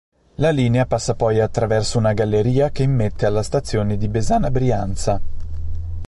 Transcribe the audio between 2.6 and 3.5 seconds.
che immette alla